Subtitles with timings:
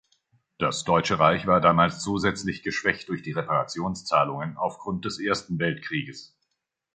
[0.57, 6.35] Das Deutsche Reich war damals zusätzlich geschwächt durch die Reparationszahlungen aufgrund des Ersten Weltkrieges.